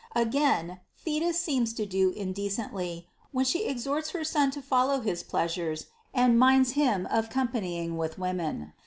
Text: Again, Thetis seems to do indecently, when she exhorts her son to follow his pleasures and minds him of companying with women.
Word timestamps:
Again, 0.15 0.79
Thetis 1.05 1.39
seems 1.39 1.73
to 1.73 1.85
do 1.85 2.09
indecently, 2.09 3.07
when 3.31 3.45
she 3.45 3.65
exhorts 3.65 4.09
her 4.09 4.23
son 4.23 4.49
to 4.49 4.59
follow 4.59 5.01
his 5.01 5.21
pleasures 5.21 5.85
and 6.11 6.39
minds 6.39 6.71
him 6.71 7.05
of 7.11 7.29
companying 7.29 7.97
with 7.97 8.17
women. 8.17 8.73